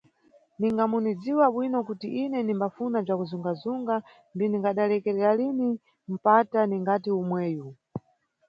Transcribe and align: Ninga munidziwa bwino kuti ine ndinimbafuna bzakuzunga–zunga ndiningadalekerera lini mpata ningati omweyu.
Ninga 0.59 0.83
munidziwa 0.91 1.45
bwino 1.53 1.77
kuti 1.87 2.07
ine 2.23 2.37
ndinimbafuna 2.41 2.97
bzakuzunga–zunga 3.01 3.95
ndiningadalekerera 4.33 5.31
lini 5.39 5.67
mpata 6.13 6.59
ningati 6.65 7.09
omweyu. 7.19 7.67